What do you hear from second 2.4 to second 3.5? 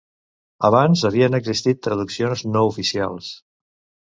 no oficials.